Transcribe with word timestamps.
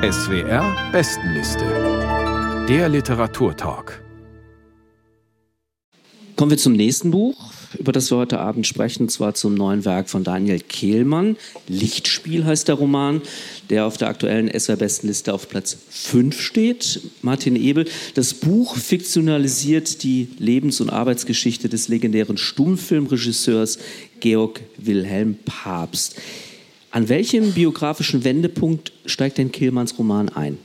SWR 0.00 0.92
Bestenliste. 0.92 1.64
Der 2.68 2.88
Literaturtalk. 2.88 4.00
Kommen 6.36 6.52
wir 6.52 6.56
zum 6.56 6.74
nächsten 6.74 7.10
Buch, 7.10 7.50
über 7.76 7.90
das 7.90 8.08
wir 8.12 8.18
heute 8.18 8.38
Abend 8.38 8.64
sprechen, 8.64 9.02
und 9.02 9.08
zwar 9.08 9.34
zum 9.34 9.54
neuen 9.54 9.84
Werk 9.84 10.08
von 10.08 10.22
Daniel 10.22 10.60
Kehlmann. 10.60 11.36
Lichtspiel 11.66 12.44
heißt 12.44 12.68
der 12.68 12.76
Roman, 12.76 13.22
der 13.70 13.86
auf 13.86 13.96
der 13.96 14.06
aktuellen 14.06 14.48
SWR-Bestenliste 14.48 15.34
auf 15.34 15.48
Platz 15.48 15.76
5 15.90 16.40
steht. 16.40 17.00
Martin 17.22 17.56
Ebel, 17.56 17.88
das 18.14 18.34
Buch 18.34 18.76
fiktionalisiert 18.76 20.04
die 20.04 20.28
Lebens- 20.38 20.80
und 20.80 20.90
Arbeitsgeschichte 20.90 21.68
des 21.68 21.88
legendären 21.88 22.36
Stummfilmregisseurs 22.36 23.80
Georg 24.20 24.60
Wilhelm 24.76 25.38
Pabst. 25.44 26.14
An 26.90 27.08
welchem 27.08 27.52
biografischen 27.52 28.24
Wendepunkt 28.24 28.92
steigt 29.04 29.38
denn 29.38 29.52
Kehlmanns 29.52 29.98
Roman 29.98 30.28
ein? 30.30 30.58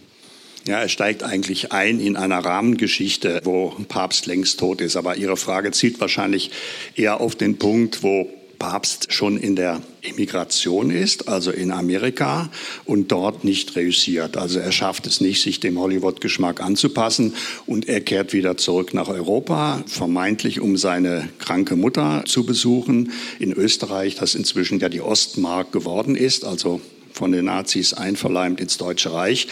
Ja, 0.66 0.80
er 0.80 0.88
steigt 0.88 1.24
eigentlich 1.24 1.74
ein 1.74 2.00
in 2.00 2.16
einer 2.16 2.40
Rahmengeschichte, 2.40 3.42
wo 3.44 3.76
Papst 3.90 4.28
längst 4.28 4.60
tot 4.60 4.80
ist. 4.80 4.96
Aber 4.96 5.18
Ihre 5.18 5.36
Frage 5.36 5.72
zielt 5.72 6.00
wahrscheinlich 6.00 6.52
eher 6.96 7.20
auf 7.20 7.36
den 7.36 7.58
Punkt, 7.58 8.02
wo 8.02 8.30
Papst 8.64 9.12
schon 9.12 9.36
in 9.36 9.58
der 9.58 9.82
Immigration 10.00 10.90
ist, 10.90 11.28
also 11.28 11.52
in 11.52 11.70
Amerika, 11.70 12.50
und 12.86 13.12
dort 13.12 13.44
nicht 13.44 13.76
reüssiert. 13.76 14.38
Also 14.38 14.60
er 14.60 14.72
schafft 14.72 15.06
es 15.06 15.20
nicht, 15.20 15.42
sich 15.42 15.60
dem 15.60 15.78
Hollywood-Geschmack 15.78 16.62
anzupassen 16.62 17.34
und 17.66 17.90
er 17.90 18.00
kehrt 18.00 18.32
wieder 18.32 18.56
zurück 18.56 18.94
nach 18.94 19.10
Europa, 19.10 19.84
vermeintlich 19.86 20.62
um 20.62 20.78
seine 20.78 21.28
kranke 21.40 21.76
Mutter 21.76 22.24
zu 22.26 22.46
besuchen 22.46 23.12
in 23.38 23.52
Österreich, 23.52 24.16
das 24.16 24.34
inzwischen 24.34 24.80
ja 24.80 24.88
die 24.88 25.02
Ostmark 25.02 25.74
geworden 25.74 26.16
ist, 26.16 26.46
also 26.46 26.80
von 27.12 27.34
den 27.34 27.44
Nazis 27.44 27.92
einverleimt 27.92 28.62
ins 28.62 28.78
Deutsche 28.78 29.12
Reich. 29.12 29.50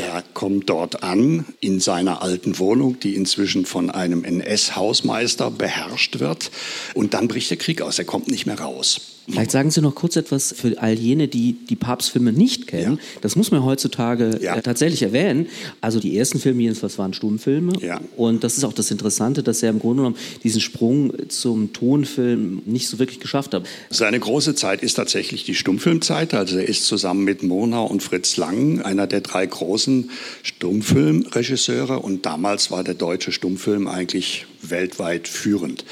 Er 0.00 0.24
kommt 0.32 0.70
dort 0.70 1.02
an 1.02 1.44
in 1.60 1.78
seiner 1.78 2.22
alten 2.22 2.58
Wohnung, 2.58 2.98
die 3.00 3.16
inzwischen 3.16 3.66
von 3.66 3.90
einem 3.90 4.24
NS-Hausmeister 4.24 5.50
beherrscht 5.50 6.20
wird. 6.20 6.50
Und 6.94 7.12
dann 7.12 7.28
bricht 7.28 7.50
der 7.50 7.58
Krieg 7.58 7.82
aus. 7.82 7.98
Er 7.98 8.06
kommt 8.06 8.28
nicht 8.28 8.46
mehr 8.46 8.58
raus. 8.58 9.19
Vielleicht 9.28 9.50
sagen 9.50 9.70
Sie 9.70 9.80
noch 9.80 9.94
kurz 9.94 10.16
etwas 10.16 10.54
für 10.56 10.80
all 10.80 10.94
jene, 10.94 11.28
die 11.28 11.52
die 11.52 11.76
Papstfilme 11.76 12.32
nicht 12.32 12.66
kennen. 12.66 12.96
Ja. 12.96 13.20
Das 13.20 13.36
muss 13.36 13.50
man 13.50 13.64
heutzutage 13.64 14.38
ja. 14.42 14.56
Äh, 14.56 14.62
tatsächlich 14.62 15.02
erwähnen. 15.02 15.46
Also 15.80 16.00
die 16.00 16.16
ersten 16.16 16.40
Filme 16.40 16.62
jedenfalls 16.62 16.98
waren 16.98 17.14
Stummfilme. 17.14 17.72
Ja. 17.80 18.00
Und 18.16 18.44
das 18.44 18.56
ist 18.56 18.64
auch 18.64 18.72
das 18.72 18.90
Interessante, 18.90 19.42
dass 19.42 19.62
er 19.62 19.70
im 19.70 19.78
Grunde 19.78 20.02
genommen 20.02 20.16
diesen 20.42 20.60
Sprung 20.60 21.12
zum 21.28 21.72
Tonfilm 21.72 22.62
nicht 22.66 22.88
so 22.88 22.98
wirklich 22.98 23.20
geschafft 23.20 23.54
hat. 23.54 23.66
Seine 23.90 24.18
große 24.18 24.54
Zeit 24.54 24.82
ist 24.82 24.94
tatsächlich 24.94 25.44
die 25.44 25.54
Stummfilmzeit. 25.54 26.34
Also 26.34 26.58
er 26.58 26.68
ist 26.68 26.86
zusammen 26.86 27.24
mit 27.24 27.42
Mona 27.42 27.80
und 27.80 28.02
Fritz 28.02 28.36
Lang 28.36 28.80
einer 28.82 29.06
der 29.06 29.20
drei 29.20 29.46
großen 29.46 30.10
Stummfilmregisseure. 30.42 32.00
Und 32.00 32.26
damals 32.26 32.70
war 32.70 32.84
der 32.84 32.94
deutsche 32.94 33.32
Stummfilm 33.32 33.86
eigentlich 33.86 34.46
weltweit 34.62 35.28
führend. 35.28 35.84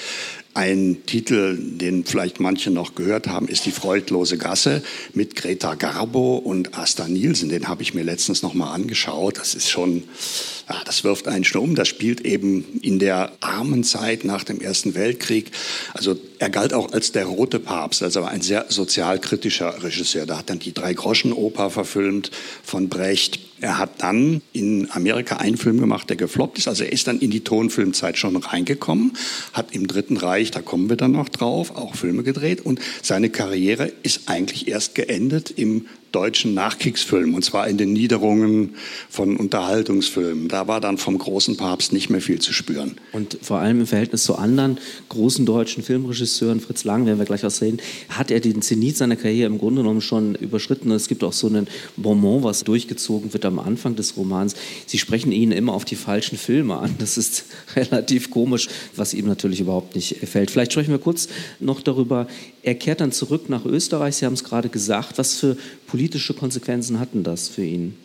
Ein 0.59 1.07
Titel, 1.07 1.57
den 1.57 2.05
vielleicht 2.05 2.41
manche 2.41 2.73
noch 2.73 2.97
gehört 2.97 3.29
haben, 3.29 3.47
ist 3.47 3.65
Die 3.65 3.71
freudlose 3.71 4.39
Gasse 4.39 4.83
mit 5.15 5.37
Greta 5.37 5.77
Garbo 5.77 6.35
und 6.35 6.77
Asta 6.77 7.07
Nielsen. 7.07 7.49
Den 7.49 7.69
habe 7.69 7.83
ich 7.85 7.95
mir 7.95 8.03
letztens 8.03 8.43
noch 8.43 8.55
mal 8.55 8.73
angeschaut. 8.73 9.39
Das 9.39 9.55
ist 9.55 9.71
schon, 9.71 10.03
das 10.85 11.05
wirft 11.05 11.29
einen 11.29 11.45
schon 11.45 11.63
um. 11.63 11.75
Das 11.77 11.87
spielt 11.87 12.23
eben 12.23 12.81
in 12.83 12.99
der 12.99 13.31
armen 13.39 13.85
Zeit 13.85 14.25
nach 14.25 14.43
dem 14.43 14.61
Ersten 14.61 14.97
Weltkrieg. 14.97 15.53
Also 15.95 16.17
er 16.41 16.51
galt 16.51 16.75
auch 16.75 16.91
als 16.91 17.13
der 17.13 17.27
rote 17.27 17.61
Papst, 17.61 18.03
also 18.03 18.25
ein 18.25 18.41
sehr 18.41 18.67
sozialkritischer 18.69 19.85
Regisseur. 19.85 20.27
Da 20.27 20.39
hat 20.39 20.51
dann 20.51 20.59
die 20.59 20.75
Drei-Groschen-Oper 20.75 21.71
verfilmt 21.71 22.33
von 22.65 22.89
Brecht. 22.89 23.39
Er 23.61 23.79
hat 23.79 24.03
dann 24.03 24.41
in 24.53 24.89
Amerika 24.93 25.37
einen 25.37 25.57
Film 25.57 25.81
gemacht, 25.81 26.09
der 26.09 26.17
gefloppt 26.17 26.59
ist. 26.59 26.69
Also 26.69 26.85
er 26.85 26.93
ist 26.93 27.07
dann 27.07 27.19
in 27.19 27.31
die 27.31 27.41
Tonfilmzeit 27.41 28.17
schon 28.17 28.37
reingekommen, 28.37 29.13
hat 29.53 29.75
im 29.75 29.87
Dritten 29.87 30.17
Reich, 30.17 30.51
da 30.51 30.61
kommen 30.61 30.89
wir 30.89 30.97
dann 30.97 31.13
noch 31.13 31.29
drauf, 31.29 31.75
auch 31.75 31.95
Filme 31.95 32.23
gedreht. 32.23 32.65
Und 32.65 32.81
seine 33.03 33.31
Karriere 33.31 33.93
ist 34.03 34.29
eigentlich 34.29 34.69
erst 34.69 34.95
geendet 34.95 35.51
im 35.51 35.87
deutschen 36.13 36.55
Nachkriegsfilm, 36.55 37.35
und 37.35 37.45
zwar 37.45 37.69
in 37.69 37.77
den 37.77 37.93
Niederungen 37.93 38.75
von 39.09 39.37
Unterhaltungsfilmen. 39.37 40.49
Da 40.49 40.67
war 40.67 40.81
dann 40.81 40.99
vom 40.99 41.19
großen 41.19 41.57
Papst 41.57 41.93
nicht 41.93 42.11
mehr 42.11 42.21
viel 42.21 42.41
zu 42.41 42.53
spüren. 42.53 42.97
Und 43.13 43.39
vor 43.43 43.59
allem 43.59 43.81
im 43.81 43.87
Verhältnis 43.87 44.25
zu 44.25 44.37
anderen 44.37 44.79
großen 45.09 45.45
deutschen 45.45 45.83
Filmregisseuren, 45.83 46.61
Fritz 46.61 46.85
Lang, 46.85 47.07
werden 47.07 47.19
wir 47.19 47.27
gleich 47.27 47.45
auch 47.45 47.51
sehen, 47.51 47.81
hat 48.09 48.31
er 48.31 48.41
den 48.41 48.63
Zenit 48.63 48.97
seiner 48.97 49.17
Karriere 49.17 49.47
im 49.47 49.59
Grunde 49.59 49.83
genommen 49.83 50.01
schon 50.01 50.35
überschritten. 50.35 50.91
Es 50.91 51.09
gibt 51.09 51.23
auch 51.25 51.33
so 51.33 51.47
einen 51.47 51.69
Bonbon, 51.97 52.43
was 52.43 52.65
durchgezogen 52.65 53.33
wird 53.33 53.45
am 53.45 53.59
Anfang 53.59 53.97
des 53.97 54.17
Romans. 54.17 54.55
Sie 54.87 54.99
sprechen 54.99 55.33
ihn 55.33 55.53
immer 55.53 55.75
auf 55.75 55.85
die 55.85 55.97
falschen 55.97 56.39
Filme 56.39 56.79
an. 56.79 56.95
Das 56.99 57.19
ist 57.19 57.45
relativ 57.77 58.31
komisch, 58.31 58.69
was 58.97 59.15
ihm 59.15 59.27
natürlich 59.27 59.61
überhaupt 59.61 59.95
nicht 59.95 60.21
gefällt. 60.21 60.51
Vielleicht 60.51 60.73
sprechen 60.73 60.91
wir 60.91 60.99
kurz 60.99 61.29
noch 61.61 61.81
darüber. 61.81 62.27
Er 62.69 62.75
kehrt 62.75 63.01
dann 63.01 63.13
zurück 63.13 63.49
nach 63.49 63.65
Österreich. 63.65 64.17
Sie 64.17 64.27
haben 64.27 64.35
es 64.35 64.45
gerade 64.45 64.69
gesagt. 64.69 65.17
Was 65.17 65.37
für 65.37 65.57
politische 65.87 66.35
Konsequenzen 66.35 67.01
hatten 67.01 67.23
das 67.23 67.49
für 67.49 67.65
ihn? 67.65 67.97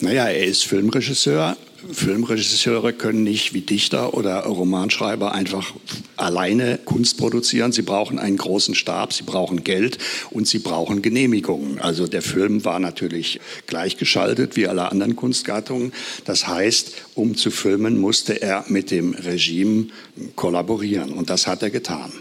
Naja, 0.00 0.24
er 0.24 0.44
ist 0.44 0.64
Filmregisseur. 0.64 1.56
Filmregisseure 1.92 2.92
können 2.92 3.22
nicht 3.22 3.54
wie 3.54 3.60
Dichter 3.60 4.14
oder 4.14 4.40
Romanschreiber 4.40 5.30
einfach 5.30 5.72
alleine 6.16 6.80
Kunst 6.84 7.16
produzieren. 7.16 7.70
Sie 7.70 7.82
brauchen 7.82 8.18
einen 8.18 8.38
großen 8.38 8.74
Stab, 8.74 9.12
sie 9.12 9.22
brauchen 9.22 9.62
Geld 9.62 9.98
und 10.32 10.48
sie 10.48 10.58
brauchen 10.58 11.00
Genehmigungen. 11.00 11.78
Also 11.78 12.08
der 12.08 12.22
Film 12.22 12.64
war 12.64 12.80
natürlich 12.80 13.38
gleichgeschaltet 13.68 14.56
wie 14.56 14.66
alle 14.66 14.90
anderen 14.90 15.14
Kunstgattungen. 15.14 15.92
Das 16.24 16.48
heißt, 16.48 16.92
um 17.14 17.36
zu 17.36 17.52
filmen, 17.52 18.00
musste 18.00 18.42
er 18.42 18.64
mit 18.66 18.90
dem 18.90 19.14
Regime 19.14 19.86
kollaborieren 20.34 21.12
und 21.12 21.30
das 21.30 21.46
hat 21.46 21.62
er 21.62 21.70
getan. 21.70 22.12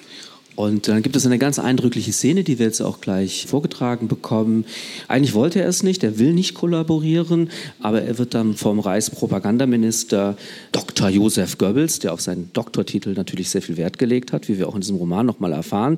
Und 0.55 0.87
dann 0.87 1.01
gibt 1.03 1.15
es 1.15 1.25
eine 1.25 1.37
ganz 1.37 1.59
eindrückliche 1.59 2.13
Szene, 2.13 2.43
die 2.43 2.59
wir 2.59 2.67
jetzt 2.67 2.81
auch 2.81 3.01
gleich 3.01 3.45
vorgetragen 3.47 4.07
bekommen. 4.07 4.65
Eigentlich 5.07 5.33
wollte 5.33 5.61
er 5.61 5.67
es 5.67 5.83
nicht, 5.83 6.03
er 6.03 6.17
will 6.17 6.33
nicht 6.33 6.53
kollaborieren, 6.53 7.49
aber 7.81 8.01
er 8.03 8.17
wird 8.17 8.33
dann 8.33 8.55
vom 8.55 8.79
Reichspropagandaminister 8.79 10.37
Dr. 10.71 11.09
Josef 11.09 11.57
Goebbels, 11.57 11.99
der 11.99 12.13
auf 12.13 12.21
seinen 12.21 12.51
Doktortitel 12.53 13.13
natürlich 13.13 13.49
sehr 13.49 13.61
viel 13.61 13.75
Wert 13.75 13.97
gelegt 13.97 14.31
hat, 14.31 14.47
wie 14.47 14.57
wir 14.57 14.69
auch 14.69 14.75
in 14.75 14.81
diesem 14.81 14.95
Roman 14.95 15.25
nochmal 15.25 15.51
erfahren, 15.51 15.97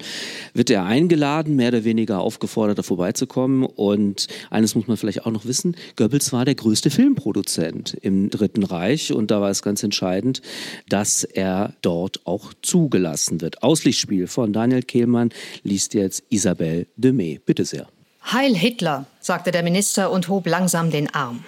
wird 0.53 0.71
er 0.71 0.85
eingeladen, 0.85 1.55
mehr 1.55 1.69
oder 1.69 1.83
weniger 1.83 2.19
aufgefordert, 2.19 2.79
da 2.79 2.83
vorbeizukommen. 2.83 3.63
Und 3.63 4.27
eines 4.49 4.73
muss 4.73 4.87
man 4.87 4.97
vielleicht 4.97 5.25
auch 5.25 5.31
noch 5.31 5.45
wissen, 5.45 5.75
Goebbels 5.97 6.33
war 6.33 6.45
der 6.45 6.55
größte 6.55 6.89
Filmproduzent 6.89 7.95
im 8.01 8.31
Dritten 8.31 8.63
Reich 8.63 9.13
und 9.13 9.29
da 9.29 9.39
war 9.39 9.51
es 9.51 9.61
ganz 9.61 9.83
entscheidend, 9.83 10.41
dass 10.89 11.23
er 11.23 11.73
dort 11.81 12.25
auch 12.25 12.53
zugelassen 12.61 13.41
wird. 13.41 13.61
Auslichtspiel 13.61 14.27
von 14.27 14.46
von 14.47 14.53
Daniel 14.53 14.81
Kehlmann 14.81 15.31
liest 15.63 15.93
jetzt 15.93 16.23
Isabelle 16.29 16.87
Demey. 16.95 17.41
Bitte 17.45 17.65
sehr. 17.65 17.87
Heil 18.31 18.55
Hitler, 18.55 19.05
sagte 19.19 19.51
der 19.51 19.61
Minister 19.61 20.09
und 20.09 20.29
hob 20.29 20.47
langsam 20.47 20.89
den 20.89 21.13
Arm. 21.13 21.43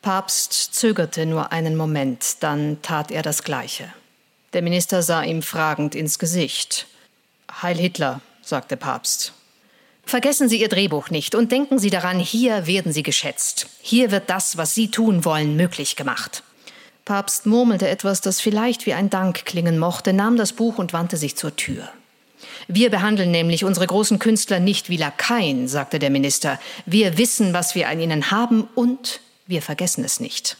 Papst 0.00 0.74
zögerte 0.74 1.26
nur 1.26 1.52
einen 1.52 1.76
Moment, 1.76 2.36
dann 2.40 2.78
tat 2.80 3.10
er 3.10 3.20
das 3.20 3.42
Gleiche. 3.42 3.92
Der 4.54 4.62
Minister 4.62 5.02
sah 5.02 5.22
ihm 5.22 5.42
fragend 5.42 5.94
ins 5.94 6.18
Gesicht. 6.18 6.86
Heil 7.60 7.76
Hitler, 7.76 8.22
sagte 8.40 8.78
Papst. 8.78 9.34
Vergessen 10.06 10.48
Sie 10.48 10.58
Ihr 10.58 10.70
Drehbuch 10.70 11.10
nicht 11.10 11.34
und 11.34 11.52
denken 11.52 11.78
Sie 11.78 11.90
daran, 11.90 12.18
hier 12.18 12.66
werden 12.66 12.92
Sie 12.92 13.02
geschätzt. 13.02 13.66
Hier 13.82 14.10
wird 14.10 14.30
das, 14.30 14.56
was 14.56 14.74
Sie 14.74 14.90
tun 14.90 15.26
wollen, 15.26 15.54
möglich 15.54 15.96
gemacht. 15.96 16.42
Papst 17.04 17.44
murmelte 17.44 17.88
etwas, 17.88 18.22
das 18.22 18.40
vielleicht 18.40 18.86
wie 18.86 18.94
ein 18.94 19.10
Dank 19.10 19.44
klingen 19.44 19.78
mochte, 19.78 20.14
nahm 20.14 20.38
das 20.38 20.54
Buch 20.54 20.78
und 20.78 20.94
wandte 20.94 21.18
sich 21.18 21.36
zur 21.36 21.54
Tür. 21.54 21.90
Wir 22.68 22.90
behandeln 22.90 23.30
nämlich 23.30 23.64
unsere 23.64 23.86
großen 23.86 24.18
Künstler 24.18 24.60
nicht 24.60 24.90
wie 24.90 24.98
Lakaien, 24.98 25.68
sagte 25.68 25.98
der 25.98 26.10
Minister. 26.10 26.60
Wir 26.84 27.16
wissen, 27.16 27.54
was 27.54 27.74
wir 27.74 27.88
an 27.88 27.98
ihnen 27.98 28.30
haben 28.30 28.68
und 28.74 29.20
wir 29.46 29.62
vergessen 29.62 30.04
es 30.04 30.20
nicht. 30.20 30.58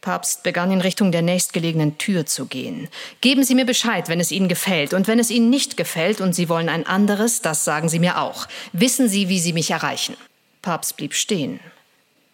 Papst 0.00 0.44
begann 0.44 0.70
in 0.70 0.80
Richtung 0.80 1.12
der 1.12 1.22
nächstgelegenen 1.22 1.98
Tür 1.98 2.24
zu 2.24 2.46
gehen. 2.46 2.88
Geben 3.20 3.44
Sie 3.44 3.54
mir 3.54 3.66
Bescheid, 3.66 4.08
wenn 4.08 4.20
es 4.20 4.30
Ihnen 4.30 4.48
gefällt. 4.48 4.94
Und 4.94 5.08
wenn 5.08 5.18
es 5.18 5.30
Ihnen 5.30 5.50
nicht 5.50 5.76
gefällt 5.76 6.20
und 6.20 6.32
Sie 6.34 6.48
wollen 6.48 6.68
ein 6.68 6.86
anderes, 6.86 7.42
das 7.42 7.64
sagen 7.64 7.88
Sie 7.88 7.98
mir 7.98 8.20
auch. 8.20 8.46
Wissen 8.72 9.08
Sie, 9.08 9.28
wie 9.28 9.40
Sie 9.40 9.52
mich 9.52 9.72
erreichen. 9.72 10.16
Papst 10.62 10.96
blieb 10.96 11.14
stehen. 11.14 11.60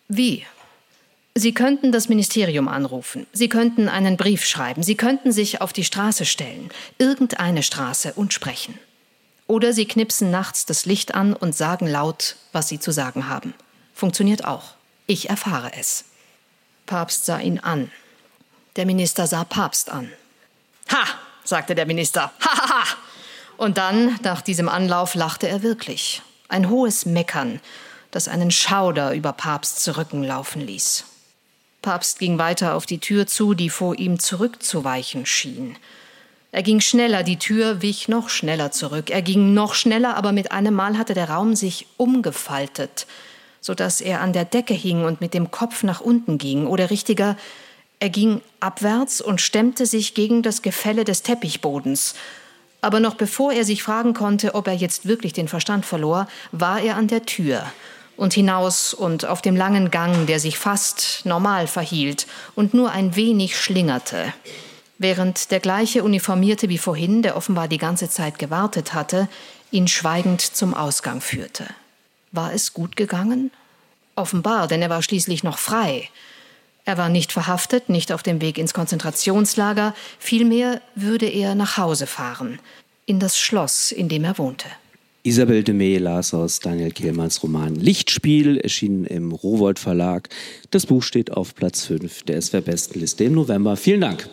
Wie? 0.06 0.44
Sie 1.38 1.52
könnten 1.52 1.92
das 1.92 2.08
Ministerium 2.08 2.66
anrufen, 2.66 3.26
Sie 3.30 3.50
könnten 3.50 3.90
einen 3.90 4.16
Brief 4.16 4.46
schreiben, 4.46 4.82
Sie 4.82 4.94
könnten 4.94 5.32
sich 5.32 5.60
auf 5.60 5.74
die 5.74 5.84
Straße 5.84 6.24
stellen, 6.24 6.70
irgendeine 6.96 7.62
Straße 7.62 8.14
und 8.14 8.32
sprechen. 8.32 8.78
Oder 9.46 9.74
Sie 9.74 9.84
knipsen 9.84 10.30
nachts 10.30 10.64
das 10.64 10.86
Licht 10.86 11.14
an 11.14 11.34
und 11.34 11.54
sagen 11.54 11.88
laut, 11.88 12.36
was 12.52 12.68
Sie 12.68 12.80
zu 12.80 12.90
sagen 12.90 13.28
haben. 13.28 13.52
Funktioniert 13.92 14.46
auch. 14.46 14.76
Ich 15.06 15.28
erfahre 15.28 15.72
es. 15.78 16.06
Papst 16.86 17.26
sah 17.26 17.38
ihn 17.38 17.60
an. 17.60 17.90
Der 18.76 18.86
Minister 18.86 19.26
sah 19.26 19.44
Papst 19.44 19.90
an. 19.90 20.10
Ha, 20.90 21.04
sagte 21.44 21.74
der 21.74 21.84
Minister. 21.84 22.32
Ha, 22.40 22.58
ha, 22.58 22.68
ha. 22.70 22.84
Und 23.58 23.76
dann, 23.76 24.18
nach 24.22 24.40
diesem 24.40 24.70
Anlauf, 24.70 25.14
lachte 25.14 25.48
er 25.48 25.62
wirklich. 25.62 26.22
Ein 26.48 26.70
hohes 26.70 27.04
Meckern, 27.04 27.60
das 28.10 28.26
einen 28.26 28.50
Schauder 28.50 29.12
über 29.12 29.34
Papsts 29.34 29.98
Rücken 29.98 30.24
laufen 30.24 30.62
ließ. 30.62 31.04
Papst 31.86 32.18
ging 32.18 32.36
weiter 32.36 32.74
auf 32.74 32.84
die 32.84 32.98
Tür 32.98 33.28
zu, 33.28 33.54
die 33.54 33.70
vor 33.70 33.96
ihm 33.96 34.18
zurückzuweichen 34.18 35.24
schien. 35.24 35.76
Er 36.50 36.64
ging 36.64 36.80
schneller, 36.80 37.22
die 37.22 37.38
Tür 37.38 37.80
wich 37.80 38.08
noch 38.08 38.28
schneller 38.28 38.72
zurück. 38.72 39.08
Er 39.08 39.22
ging 39.22 39.54
noch 39.54 39.74
schneller, 39.74 40.16
aber 40.16 40.32
mit 40.32 40.50
einem 40.50 40.74
Mal 40.74 40.98
hatte 40.98 41.14
der 41.14 41.30
Raum 41.30 41.54
sich 41.54 41.86
umgefaltet, 41.96 43.06
so 43.60 43.72
dass 43.72 44.00
er 44.00 44.20
an 44.20 44.32
der 44.32 44.44
Decke 44.44 44.74
hing 44.74 45.04
und 45.04 45.20
mit 45.20 45.32
dem 45.32 45.52
Kopf 45.52 45.84
nach 45.84 46.00
unten 46.00 46.38
ging, 46.38 46.66
oder 46.66 46.90
richtiger, 46.90 47.36
er 48.00 48.10
ging 48.10 48.40
abwärts 48.58 49.20
und 49.20 49.40
stemmte 49.40 49.86
sich 49.86 50.14
gegen 50.14 50.42
das 50.42 50.62
Gefälle 50.62 51.04
des 51.04 51.22
Teppichbodens. 51.22 52.16
Aber 52.80 52.98
noch 52.98 53.14
bevor 53.14 53.52
er 53.52 53.64
sich 53.64 53.84
fragen 53.84 54.12
konnte, 54.12 54.56
ob 54.56 54.66
er 54.66 54.74
jetzt 54.74 55.06
wirklich 55.06 55.34
den 55.34 55.46
Verstand 55.46 55.86
verlor, 55.86 56.26
war 56.50 56.80
er 56.80 56.96
an 56.96 57.06
der 57.06 57.26
Tür 57.26 57.62
und 58.16 58.32
hinaus 58.32 58.94
und 58.94 59.24
auf 59.26 59.42
dem 59.42 59.56
langen 59.56 59.90
Gang, 59.90 60.26
der 60.26 60.40
sich 60.40 60.58
fast 60.58 61.22
normal 61.24 61.66
verhielt 61.66 62.26
und 62.54 62.74
nur 62.74 62.90
ein 62.90 63.16
wenig 63.16 63.58
schlingerte. 63.58 64.32
Während 64.98 65.50
der 65.50 65.60
gleiche 65.60 66.02
Uniformierte 66.02 66.68
wie 66.68 66.78
vorhin, 66.78 67.22
der 67.22 67.36
offenbar 67.36 67.68
die 67.68 67.78
ganze 67.78 68.08
Zeit 68.08 68.38
gewartet 68.38 68.94
hatte, 68.94 69.28
ihn 69.70 69.88
schweigend 69.88 70.40
zum 70.40 70.74
Ausgang 70.74 71.20
führte. 71.20 71.66
War 72.32 72.52
es 72.52 72.72
gut 72.72 72.96
gegangen? 72.96 73.50
Offenbar, 74.14 74.68
denn 74.68 74.80
er 74.80 74.90
war 74.90 75.02
schließlich 75.02 75.42
noch 75.42 75.58
frei. 75.58 76.08
Er 76.86 76.96
war 76.96 77.08
nicht 77.08 77.32
verhaftet, 77.32 77.88
nicht 77.88 78.12
auf 78.12 78.22
dem 78.22 78.40
Weg 78.40 78.58
ins 78.58 78.72
Konzentrationslager, 78.72 79.94
vielmehr 80.18 80.80
würde 80.94 81.26
er 81.26 81.54
nach 81.54 81.76
Hause 81.76 82.06
fahren, 82.06 82.60
in 83.04 83.20
das 83.20 83.38
Schloss, 83.38 83.92
in 83.92 84.08
dem 84.08 84.24
er 84.24 84.38
wohnte. 84.38 84.68
Isabel 85.26 85.64
de 85.64 85.74
May 85.74 85.98
las 85.98 86.32
aus 86.34 86.60
Daniel 86.60 86.92
Kehlmanns 86.92 87.42
Roman 87.42 87.74
Lichtspiel, 87.74 88.58
erschienen 88.58 89.04
im 89.04 89.32
Rowold 89.32 89.80
Verlag. 89.80 90.28
Das 90.70 90.86
Buch 90.86 91.02
steht 91.02 91.32
auf 91.32 91.56
Platz 91.56 91.84
5 91.86 92.22
der 92.22 92.40
SWR-Bestenliste 92.40 93.24
im 93.24 93.32
November. 93.32 93.76
Vielen 93.76 94.02
Dank. 94.02 94.28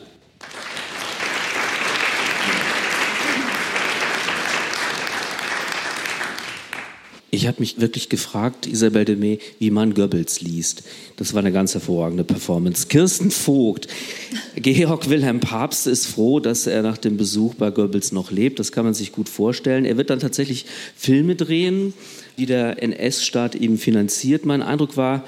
Ich 7.33 7.47
habe 7.47 7.61
mich 7.61 7.81
wirklich 7.81 8.09
gefragt, 8.09 8.67
Isabel 8.67 9.05
de 9.05 9.15
May, 9.15 9.39
wie 9.57 9.71
man 9.71 9.95
Goebbels 9.95 10.41
liest. 10.41 10.83
Das 11.15 11.33
war 11.33 11.39
eine 11.39 11.51
ganz 11.51 11.73
hervorragende 11.73 12.23
Performance. 12.23 12.85
Kirsten 12.85 13.31
Vogt. 13.31 13.87
Georg 14.55 15.09
Wilhelm 15.09 15.39
Papst 15.39 15.87
ist 15.87 16.05
froh, 16.05 16.39
dass 16.39 16.67
er 16.67 16.83
nach 16.83 16.99
dem 16.99 17.17
Besuch 17.17 17.55
bei 17.55 17.71
Goebbels 17.71 18.11
noch 18.11 18.29
lebt. 18.29 18.59
Das 18.59 18.71
kann 18.71 18.85
man 18.85 18.93
sich 18.93 19.11
gut 19.11 19.29
vorstellen. 19.29 19.83
Er 19.83 19.97
wird 19.97 20.11
dann 20.11 20.19
tatsächlich 20.19 20.67
Filme 20.95 21.35
drehen, 21.35 21.95
die 22.37 22.45
der 22.45 22.83
NS-Staat 22.83 23.55
ihm 23.55 23.79
finanziert. 23.79 24.45
Mein 24.45 24.61
Eindruck 24.61 24.95
war, 24.95 25.25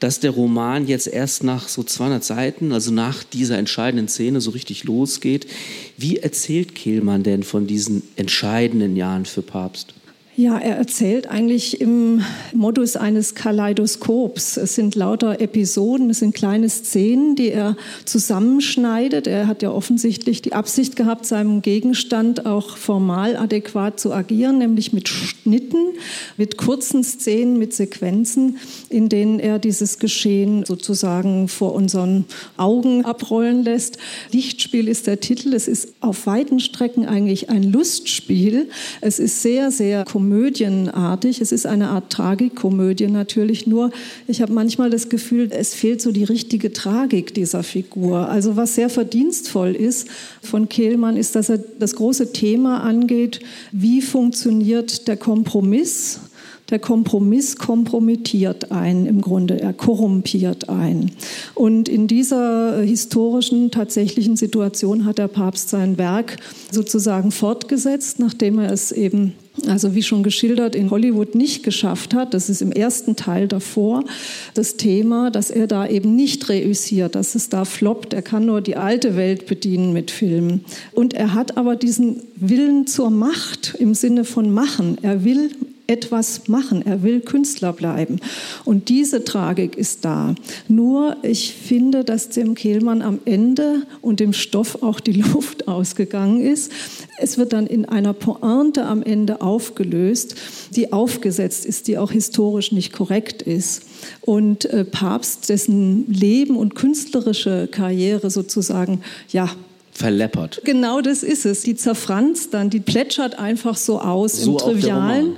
dass 0.00 0.20
der 0.20 0.32
Roman 0.32 0.86
jetzt 0.86 1.06
erst 1.06 1.44
nach 1.44 1.68
so 1.68 1.82
200 1.82 2.22
Seiten, 2.22 2.72
also 2.72 2.92
nach 2.92 3.24
dieser 3.24 3.56
entscheidenden 3.56 4.08
Szene, 4.08 4.42
so 4.42 4.50
richtig 4.50 4.84
losgeht. 4.84 5.46
Wie 5.96 6.18
erzählt 6.18 6.74
Kehlmann 6.74 7.22
denn 7.22 7.42
von 7.42 7.66
diesen 7.66 8.02
entscheidenden 8.16 8.96
Jahren 8.96 9.24
für 9.24 9.40
Papst? 9.40 9.94
Ja, 10.38 10.56
er 10.56 10.76
erzählt 10.76 11.28
eigentlich 11.28 11.80
im 11.80 12.22
Modus 12.52 12.94
eines 12.94 13.34
Kaleidoskops. 13.34 14.56
Es 14.56 14.76
sind 14.76 14.94
lauter 14.94 15.40
Episoden, 15.40 16.10
es 16.10 16.20
sind 16.20 16.32
kleine 16.32 16.68
Szenen, 16.68 17.34
die 17.34 17.48
er 17.48 17.76
zusammenschneidet. 18.04 19.26
Er 19.26 19.48
hat 19.48 19.62
ja 19.62 19.72
offensichtlich 19.72 20.40
die 20.40 20.52
Absicht 20.52 20.94
gehabt, 20.94 21.26
seinem 21.26 21.60
Gegenstand 21.60 22.46
auch 22.46 22.76
formal 22.76 23.36
adäquat 23.36 23.98
zu 23.98 24.12
agieren, 24.12 24.58
nämlich 24.58 24.92
mit 24.92 25.08
Schnitten, 25.08 25.94
mit 26.36 26.56
kurzen 26.56 27.02
Szenen, 27.02 27.58
mit 27.58 27.74
Sequenzen, 27.74 28.58
in 28.90 29.08
denen 29.08 29.40
er 29.40 29.58
dieses 29.58 29.98
Geschehen 29.98 30.64
sozusagen 30.64 31.48
vor 31.48 31.74
unseren 31.74 32.26
Augen 32.56 33.04
abrollen 33.04 33.64
lässt. 33.64 33.98
Lichtspiel 34.30 34.86
ist 34.86 35.08
der 35.08 35.18
Titel. 35.18 35.52
Es 35.52 35.66
ist 35.66 35.94
auf 35.98 36.28
weiten 36.28 36.60
Strecken 36.60 37.06
eigentlich 37.06 37.50
ein 37.50 37.64
Lustspiel. 37.64 38.70
Es 39.00 39.18
ist 39.18 39.42
sehr, 39.42 39.72
sehr 39.72 40.04
komödienartig. 40.28 41.40
Es 41.40 41.52
ist 41.52 41.66
eine 41.66 41.88
Art 41.88 42.12
Tragikkomödie 42.12 43.06
natürlich, 43.06 43.66
nur 43.66 43.90
ich 44.26 44.42
habe 44.42 44.52
manchmal 44.52 44.90
das 44.90 45.08
Gefühl, 45.08 45.48
es 45.50 45.72
fehlt 45.74 46.02
so 46.02 46.12
die 46.12 46.24
richtige 46.24 46.72
Tragik 46.72 47.32
dieser 47.32 47.62
Figur. 47.62 48.28
Also 48.28 48.56
was 48.56 48.74
sehr 48.74 48.90
verdienstvoll 48.90 49.74
ist 49.74 50.08
von 50.42 50.68
Kehlmann, 50.68 51.16
ist, 51.16 51.34
dass 51.34 51.48
er 51.48 51.58
das 51.78 51.94
große 51.94 52.32
Thema 52.32 52.82
angeht, 52.82 53.40
wie 53.72 54.02
funktioniert 54.02 55.08
der 55.08 55.16
Kompromiss 55.16 56.20
der 56.70 56.78
Kompromiss 56.78 57.56
kompromittiert 57.56 58.70
ein, 58.70 59.06
im 59.06 59.20
Grunde, 59.20 59.60
er 59.60 59.72
korrumpiert 59.72 60.68
ein. 60.68 61.10
Und 61.54 61.88
in 61.88 62.06
dieser 62.06 62.80
historischen, 62.82 63.70
tatsächlichen 63.70 64.36
Situation 64.36 65.04
hat 65.04 65.18
der 65.18 65.28
Papst 65.28 65.70
sein 65.70 65.98
Werk 65.98 66.36
sozusagen 66.70 67.30
fortgesetzt, 67.30 68.18
nachdem 68.18 68.58
er 68.58 68.72
es 68.72 68.92
eben 68.92 69.34
also 69.66 69.94
wie 69.94 70.02
schon 70.02 70.22
geschildert, 70.22 70.76
in 70.76 70.90
Hollywood 70.90 71.34
nicht 71.34 71.62
geschafft 71.62 72.14
hat. 72.14 72.34
Das 72.34 72.48
ist 72.48 72.62
im 72.62 72.72
ersten 72.72 73.16
Teil 73.16 73.48
davor 73.48 74.04
das 74.54 74.76
Thema, 74.76 75.30
dass 75.30 75.50
er 75.50 75.66
da 75.66 75.86
eben 75.86 76.14
nicht 76.14 76.48
reüssiert, 76.48 77.14
dass 77.14 77.34
es 77.34 77.48
da 77.48 77.64
floppt. 77.64 78.12
Er 78.12 78.22
kann 78.22 78.46
nur 78.46 78.60
die 78.60 78.76
alte 78.76 79.16
Welt 79.16 79.46
bedienen 79.46 79.92
mit 79.92 80.10
Filmen. 80.10 80.64
Und 80.92 81.14
er 81.14 81.34
hat 81.34 81.56
aber 81.56 81.76
diesen 81.76 82.22
Willen 82.36 82.86
zur 82.86 83.10
Macht 83.10 83.74
im 83.78 83.94
Sinne 83.94 84.24
von 84.24 84.52
machen. 84.52 84.98
Er 85.02 85.24
will 85.24 85.50
etwas 85.88 86.48
machen. 86.48 86.84
Er 86.86 87.02
will 87.02 87.20
Künstler 87.20 87.72
bleiben. 87.72 88.20
Und 88.64 88.90
diese 88.90 89.24
Tragik 89.24 89.74
ist 89.76 90.04
da. 90.04 90.34
Nur 90.68 91.16
ich 91.22 91.54
finde, 91.54 92.04
dass 92.04 92.28
dem 92.28 92.54
Kehlmann 92.54 93.00
am 93.00 93.20
Ende 93.24 93.82
und 94.02 94.20
dem 94.20 94.34
Stoff 94.34 94.82
auch 94.82 95.00
die 95.00 95.12
Luft 95.32 95.66
ausgegangen 95.66 96.40
ist. 96.40 96.70
Es 97.18 97.38
wird 97.38 97.54
dann 97.54 97.66
in 97.66 97.86
einer 97.86 98.12
Pointe 98.12 98.84
am 98.84 99.02
Ende 99.02 99.40
aufgelöst, 99.40 100.36
die 100.76 100.92
aufgesetzt 100.92 101.64
ist, 101.64 101.88
die 101.88 101.96
auch 101.96 102.12
historisch 102.12 102.70
nicht 102.70 102.92
korrekt 102.92 103.40
ist. 103.40 103.82
Und 104.20 104.66
äh, 104.66 104.84
Papst, 104.84 105.48
dessen 105.48 106.06
Leben 106.06 106.56
und 106.56 106.74
künstlerische 106.74 107.66
Karriere 107.66 108.30
sozusagen 108.30 109.00
ja 109.30 109.48
verleppert. 109.98 110.60
Genau 110.64 111.00
das 111.00 111.22
ist 111.22 111.44
es. 111.44 111.62
Die 111.62 111.74
zerfranst 111.74 112.54
dann, 112.54 112.70
die 112.70 112.80
plätschert 112.80 113.38
einfach 113.38 113.76
so 113.76 114.00
aus 114.00 114.40
so 114.40 114.52
im 114.52 114.58
Trivialen. 114.58 115.32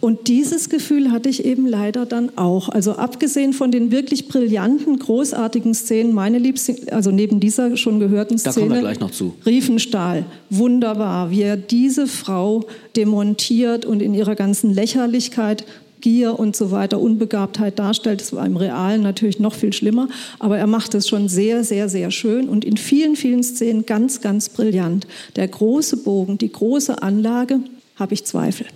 Und 0.00 0.28
dieses 0.28 0.70
Gefühl 0.70 1.12
hatte 1.12 1.28
ich 1.28 1.44
eben 1.44 1.66
leider 1.66 2.06
dann 2.06 2.36
auch. 2.36 2.70
Also 2.70 2.92
abgesehen 2.92 3.52
von 3.52 3.70
den 3.70 3.90
wirklich 3.90 4.28
brillanten, 4.28 4.98
großartigen 4.98 5.74
Szenen, 5.74 6.14
meine 6.14 6.38
Liebste, 6.38 6.76
also 6.90 7.10
neben 7.10 7.38
dieser 7.38 7.76
schon 7.76 8.00
gehörten 8.00 8.38
Szene. 8.38 8.54
Da 8.54 8.60
kommen 8.60 8.72
wir 8.72 8.80
gleich 8.80 9.00
noch 9.00 9.10
zu. 9.10 9.34
Riefenstahl, 9.44 10.24
wunderbar, 10.50 11.30
wie 11.30 11.42
er 11.42 11.56
diese 11.56 12.06
Frau 12.06 12.64
demontiert 12.96 13.84
und 13.84 14.00
in 14.00 14.14
ihrer 14.14 14.34
ganzen 14.34 14.72
Lächerlichkeit 14.72 15.64
Gier 16.00 16.38
und 16.38 16.56
so 16.56 16.70
weiter, 16.70 17.00
Unbegabtheit 17.00 17.78
darstellt. 17.78 18.20
Das 18.20 18.32
war 18.32 18.46
im 18.46 18.56
Realen 18.56 19.02
natürlich 19.02 19.38
noch 19.38 19.54
viel 19.54 19.72
schlimmer, 19.72 20.08
aber 20.38 20.58
er 20.58 20.66
macht 20.66 20.94
es 20.94 21.08
schon 21.08 21.28
sehr, 21.28 21.64
sehr, 21.64 21.88
sehr 21.88 22.10
schön 22.10 22.48
und 22.48 22.64
in 22.64 22.76
vielen, 22.76 23.16
vielen 23.16 23.42
Szenen 23.42 23.86
ganz, 23.86 24.20
ganz 24.20 24.48
brillant. 24.48 25.06
Der 25.36 25.48
große 25.48 25.98
Bogen, 25.98 26.38
die 26.38 26.52
große 26.52 27.02
Anlage, 27.02 27.60
habe 27.96 28.14
ich 28.14 28.24
Zweifel. 28.24 28.66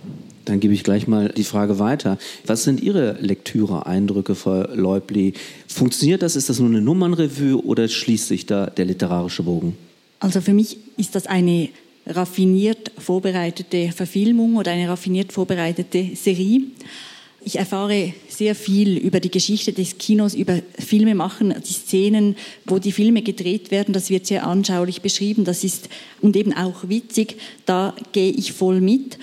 Dann 0.45 0.59
gebe 0.59 0.73
ich 0.73 0.83
gleich 0.83 1.07
mal 1.07 1.29
die 1.29 1.45
Frage 1.45 1.79
weiter. 1.79 2.17
Was 2.45 2.63
sind 2.63 2.81
Ihre 2.81 3.17
Lektüre-Eindrücke, 3.21 4.35
Frau 4.35 4.63
Leubli? 4.73 5.33
Funktioniert 5.67 6.21
das? 6.21 6.35
Ist 6.35 6.49
das 6.49 6.59
nur 6.59 6.67
eine 6.67 6.81
Nummernrevue 6.81 7.63
oder 7.63 7.87
schließt 7.87 8.27
sich 8.27 8.45
da 8.45 8.65
der 8.65 8.85
literarische 8.85 9.43
Bogen? 9.43 9.77
Also 10.19 10.41
für 10.41 10.53
mich 10.53 10.77
ist 10.97 11.15
das 11.15 11.27
eine 11.27 11.69
raffiniert 12.05 12.91
vorbereitete 12.97 13.91
Verfilmung 13.91 14.57
oder 14.57 14.71
eine 14.71 14.89
raffiniert 14.89 15.31
vorbereitete 15.31 16.09
Serie. 16.15 16.61
Ich 17.45 17.57
erfahre 17.57 18.13
sehr 18.29 18.55
viel 18.55 18.97
über 18.97 19.19
die 19.19 19.31
Geschichte 19.31 19.73
des 19.73 19.97
Kinos, 19.97 20.33
über 20.33 20.59
Filme 20.79 21.13
machen, 21.13 21.53
die 21.67 21.73
Szenen, 21.73 22.35
wo 22.65 22.79
die 22.79 22.91
Filme 22.93 23.21
gedreht 23.21 23.69
werden. 23.69 23.93
Das 23.93 24.09
wird 24.09 24.25
sehr 24.25 24.47
anschaulich 24.47 25.01
beschrieben. 25.01 25.43
Das 25.43 25.63
ist 25.63 25.89
und 26.21 26.35
eben 26.37 26.53
auch 26.53 26.87
witzig. 26.87 27.35
Da 27.65 27.95
gehe 28.13 28.31
ich 28.31 28.53
voll 28.53 28.79
mit. 28.79 29.17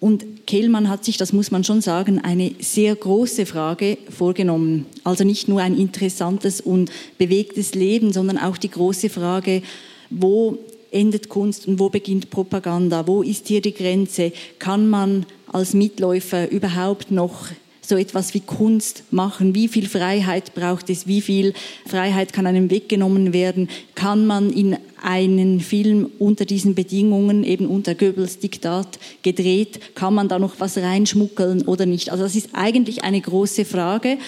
Und 0.00 0.46
Kehlmann 0.46 0.88
hat 0.88 1.04
sich, 1.04 1.18
das 1.18 1.32
muss 1.32 1.50
man 1.50 1.62
schon 1.62 1.82
sagen, 1.82 2.18
eine 2.18 2.52
sehr 2.58 2.96
große 2.96 3.46
Frage 3.46 3.98
vorgenommen. 4.08 4.86
Also 5.04 5.24
nicht 5.24 5.46
nur 5.46 5.60
ein 5.60 5.78
interessantes 5.78 6.60
und 6.60 6.90
bewegtes 7.18 7.74
Leben, 7.74 8.12
sondern 8.12 8.38
auch 8.38 8.56
die 8.56 8.70
große 8.70 9.10
Frage, 9.10 9.62
wo 10.08 10.58
endet 10.90 11.28
Kunst 11.28 11.68
und 11.68 11.78
wo 11.78 11.88
beginnt 11.88 12.30
Propaganda? 12.30 13.06
Wo 13.06 13.22
ist 13.22 13.48
hier 13.48 13.60
die 13.60 13.74
Grenze? 13.74 14.32
Kann 14.58 14.88
man 14.88 15.26
als 15.46 15.74
Mitläufer 15.74 16.50
überhaupt 16.50 17.10
noch 17.10 17.48
so 17.90 17.96
etwas 17.96 18.32
wie 18.32 18.40
Kunst 18.40 19.04
machen? 19.10 19.54
Wie 19.54 19.68
viel 19.68 19.86
Freiheit 19.86 20.54
braucht 20.54 20.88
es? 20.88 21.06
Wie 21.06 21.20
viel 21.20 21.52
Freiheit 21.86 22.32
kann 22.32 22.46
einem 22.46 22.70
weggenommen 22.70 23.34
werden? 23.34 23.68
Kann 23.94 24.26
man 24.26 24.50
in 24.50 24.78
einen 25.02 25.60
Film 25.60 26.10
unter 26.18 26.46
diesen 26.46 26.74
Bedingungen, 26.74 27.44
eben 27.44 27.66
unter 27.66 27.94
Goebbels 27.94 28.38
Diktat 28.38 28.98
gedreht, 29.22 29.94
kann 29.94 30.14
man 30.14 30.28
da 30.28 30.38
noch 30.38 30.54
was 30.58 30.78
reinschmuggeln 30.78 31.62
oder 31.62 31.84
nicht? 31.84 32.10
Also 32.10 32.22
das 32.22 32.36
ist 32.36 32.50
eigentlich 32.52 33.04
eine 33.04 33.20
große 33.20 33.66
Frage. 33.66 34.18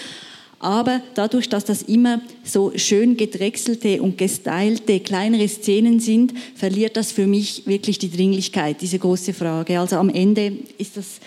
Aber 0.59 1.01
dadurch, 1.15 1.49
dass 1.49 1.65
das 1.65 1.83
immer 1.83 2.21
so 2.45 2.73
schön 2.77 3.17
gedrechselte 3.17 4.01
und 4.01 4.17
gestylte 4.17 5.01
kleinere 5.01 5.49
Szenen 5.49 5.99
sind, 5.99 6.35
verliert 6.55 6.97
das 6.97 7.11
für 7.11 7.27
mich 7.27 7.67
wirklich 7.67 7.99
die 7.99 8.11
Dringlichkeit, 8.11 8.81
diese 8.81 8.99
große 8.99 9.33
Frage. 9.33 9.81
Also 9.81 9.97
am 9.97 10.09
Ende 10.09 10.53
ist 10.79 10.97
das 10.97 11.19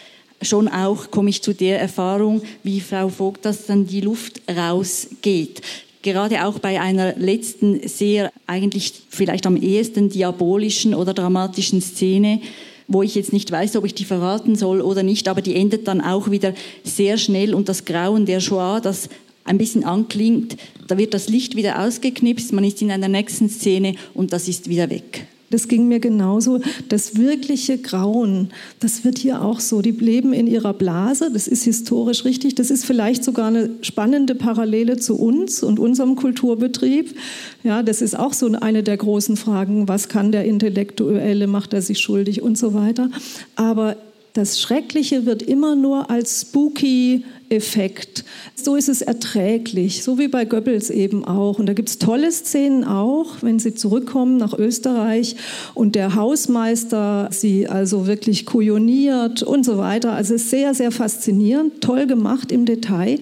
schon 0.41 0.67
auch, 0.67 1.11
komme 1.11 1.29
ich 1.29 1.41
zu 1.41 1.53
der 1.53 1.79
Erfahrung, 1.79 2.41
wie 2.63 2.81
Frau 2.81 3.09
Vogt, 3.09 3.45
dass 3.45 3.65
dann 3.65 3.87
die 3.87 4.01
Luft 4.01 4.41
rausgeht 4.49 5.61
gerade 6.05 6.45
auch 6.45 6.59
bei 6.59 6.79
einer 6.79 7.15
letzten 7.15 7.85
sehr, 7.87 8.31
eigentlich 8.45 8.93
vielleicht 9.09 9.47
am 9.47 9.57
ehesten 9.57 10.09
diabolischen 10.09 10.93
oder 10.93 11.15
dramatischen 11.15 11.81
Szene, 11.81 12.41
wo 12.87 13.01
ich 13.01 13.15
jetzt 13.15 13.33
nicht 13.33 13.51
weiß, 13.51 13.75
ob 13.75 13.85
ich 13.85 13.95
die 13.95 14.05
verraten 14.05 14.55
soll 14.55 14.81
oder 14.81 15.01
nicht, 15.01 15.27
aber 15.27 15.41
die 15.41 15.55
endet 15.55 15.87
dann 15.87 16.01
auch 16.01 16.29
wieder 16.29 16.53
sehr 16.83 17.17
schnell 17.17 17.55
und 17.55 17.69
das 17.69 17.85
Grauen 17.85 18.27
der 18.27 18.39
Shoah, 18.39 18.79
das 18.81 19.09
ein 19.45 19.57
bisschen 19.57 19.83
anklingt, 19.83 20.57
da 20.87 20.97
wird 20.99 21.15
das 21.15 21.27
Licht 21.27 21.55
wieder 21.55 21.81
ausgeknipst, 21.83 22.53
man 22.53 22.63
ist 22.63 22.83
in 22.83 22.91
einer 22.91 23.07
nächsten 23.07 23.49
Szene 23.49 23.95
und 24.13 24.31
das 24.31 24.47
ist 24.47 24.69
wieder 24.69 24.91
weg. 24.91 25.25
Das 25.55 25.69
ging 25.69 25.87
mir 25.87 26.01
genauso. 26.01 26.59
Das 26.89 27.15
wirkliche 27.15 27.77
Grauen, 27.77 28.49
das 28.81 29.05
wird 29.05 29.17
hier 29.17 29.41
auch 29.41 29.61
so. 29.61 29.81
Die 29.81 29.91
leben 29.91 30.33
in 30.33 30.47
ihrer 30.47 30.73
Blase, 30.73 31.29
das 31.31 31.47
ist 31.47 31.63
historisch 31.63 32.25
richtig. 32.25 32.55
Das 32.55 32.69
ist 32.69 32.83
vielleicht 32.83 33.23
sogar 33.23 33.47
eine 33.47 33.69
spannende 33.79 34.35
Parallele 34.35 34.97
zu 34.97 35.17
uns 35.17 35.63
und 35.63 35.79
unserem 35.79 36.17
Kulturbetrieb. 36.17 37.15
Ja, 37.63 37.83
das 37.83 38.01
ist 38.01 38.19
auch 38.19 38.33
so 38.33 38.51
eine 38.51 38.83
der 38.83 38.97
großen 38.97 39.37
Fragen. 39.37 39.87
Was 39.87 40.09
kann 40.09 40.33
der 40.33 40.43
Intellektuelle? 40.43 41.47
Macht 41.47 41.73
er 41.73 41.81
sich 41.81 41.99
schuldig 41.99 42.41
und 42.41 42.57
so 42.57 42.73
weiter? 42.73 43.09
Aber 43.55 43.95
das 44.35 44.59
Schreckliche 44.59 45.25
wird 45.25 45.41
immer 45.41 45.75
nur 45.75 46.09
als 46.09 46.41
spooky 46.41 47.23
Effekt. 47.47 48.25
So 48.53 48.75
ist 48.75 48.89
es 48.89 49.01
erträglich, 49.01 50.03
so 50.03 50.17
wie 50.19 50.27
bei 50.27 50.43
Goebbels 50.43 50.89
eben 50.89 51.23
auch. 51.23 51.57
Und 51.57 51.67
da 51.67 51.73
gibt 51.73 51.87
es 51.87 51.99
tolle 51.99 52.29
Szenen 52.31 52.83
auch, 52.83 53.37
wenn 53.41 53.59
sie 53.59 53.75
zurückkommen 53.75 54.35
nach 54.35 54.53
Österreich 54.53 55.37
und 55.73 55.95
der 55.95 56.15
Hausmeister 56.15 57.29
sie 57.31 57.69
also 57.69 58.07
wirklich 58.07 58.45
kujoniert 58.45 59.41
und 59.41 59.63
so 59.63 59.77
weiter. 59.77 60.11
Also 60.11 60.35
sehr, 60.35 60.73
sehr 60.73 60.91
faszinierend, 60.91 61.79
toll 61.79 62.05
gemacht 62.05 62.51
im 62.51 62.65
Detail 62.65 63.19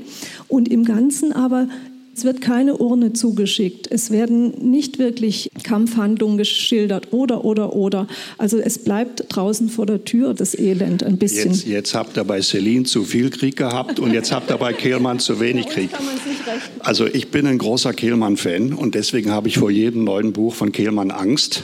und 0.47 0.67
im 0.67 0.83
Ganzen 0.83 1.31
aber 1.31 1.67
es 2.15 2.25
wird 2.25 2.41
keine 2.41 2.77
Urne 2.77 3.13
zugeschickt. 3.13 3.87
Es 3.89 4.11
werden 4.11 4.69
nicht 4.69 4.99
wirklich 4.99 5.49
Kampfhandlungen 5.63 6.37
geschildert 6.37 7.11
oder, 7.11 7.43
oder, 7.43 7.73
oder. 7.73 8.07
Also 8.37 8.59
es 8.59 8.77
bleibt 8.77 9.25
draußen 9.29 9.67
vor 9.69 9.87
der 9.87 10.05
Tür 10.05 10.33
das 10.35 10.57
Elend 10.57 11.03
ein 11.03 11.17
bisschen. 11.17 11.51
Jetzt, 11.51 11.67
jetzt 11.67 11.95
habt 11.95 12.17
ihr 12.17 12.23
bei 12.23 12.41
Celine 12.41 12.83
zu 12.83 13.03
viel 13.03 13.31
Krieg 13.31 13.55
gehabt 13.55 13.99
und 13.99 14.13
jetzt 14.13 14.31
habt 14.31 14.51
ihr 14.51 14.57
bei 14.57 14.73
Kehlmann 14.73 15.19
zu 15.19 15.39
wenig 15.39 15.67
Krieg. 15.69 15.89
Also 16.79 17.07
ich 17.07 17.29
bin 17.29 17.47
ein 17.47 17.57
großer 17.57 17.93
Kehlmann-Fan 17.93 18.73
und 18.73 18.93
deswegen 18.93 19.31
habe 19.31 19.47
ich 19.47 19.57
vor 19.57 19.71
jedem 19.71 20.03
neuen 20.03 20.33
Buch 20.33 20.53
von 20.53 20.71
Kehlmann 20.71 21.09
Angst, 21.09 21.63